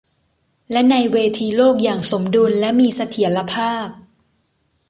[0.71, 3.87] และในเวทีโลกอย่างสมดุลและมีเสถียรภาพ